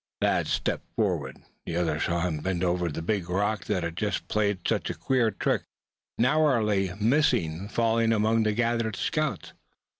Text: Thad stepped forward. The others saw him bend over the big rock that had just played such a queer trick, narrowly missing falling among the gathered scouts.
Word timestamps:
Thad 0.19 0.47
stepped 0.47 0.87
forward. 0.95 1.43
The 1.67 1.75
others 1.75 2.05
saw 2.05 2.21
him 2.21 2.39
bend 2.39 2.63
over 2.63 2.89
the 2.89 3.03
big 3.03 3.29
rock 3.29 3.65
that 3.65 3.83
had 3.83 3.95
just 3.95 4.27
played 4.27 4.67
such 4.67 4.89
a 4.89 4.95
queer 4.95 5.29
trick, 5.29 5.61
narrowly 6.17 6.91
missing 6.99 7.67
falling 7.69 8.11
among 8.11 8.41
the 8.41 8.53
gathered 8.53 8.95
scouts. 8.95 9.53